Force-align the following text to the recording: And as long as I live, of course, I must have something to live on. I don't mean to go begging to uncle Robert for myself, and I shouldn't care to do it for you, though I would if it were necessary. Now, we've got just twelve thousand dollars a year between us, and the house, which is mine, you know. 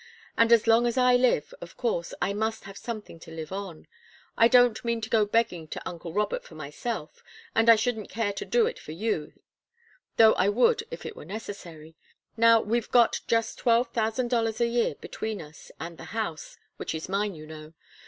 And 0.35 0.51
as 0.51 0.65
long 0.65 0.87
as 0.87 0.97
I 0.97 1.15
live, 1.15 1.53
of 1.61 1.77
course, 1.77 2.11
I 2.23 2.33
must 2.33 2.63
have 2.63 2.75
something 2.75 3.19
to 3.19 3.29
live 3.29 3.51
on. 3.51 3.85
I 4.35 4.47
don't 4.47 4.83
mean 4.83 4.99
to 4.99 5.11
go 5.11 5.25
begging 5.27 5.67
to 5.67 5.87
uncle 5.87 6.11
Robert 6.11 6.43
for 6.43 6.55
myself, 6.55 7.23
and 7.53 7.69
I 7.69 7.75
shouldn't 7.75 8.09
care 8.09 8.33
to 8.33 8.43
do 8.43 8.65
it 8.65 8.79
for 8.79 8.93
you, 8.93 9.33
though 10.17 10.33
I 10.33 10.49
would 10.49 10.83
if 10.89 11.05
it 11.05 11.15
were 11.15 11.23
necessary. 11.23 11.93
Now, 12.35 12.61
we've 12.61 12.89
got 12.89 13.21
just 13.27 13.59
twelve 13.59 13.89
thousand 13.93 14.29
dollars 14.31 14.59
a 14.59 14.65
year 14.65 14.95
between 14.95 15.39
us, 15.39 15.71
and 15.79 15.99
the 15.99 16.05
house, 16.17 16.57
which 16.77 16.95
is 16.95 17.07
mine, 17.07 17.35
you 17.35 17.45
know. 17.45 17.73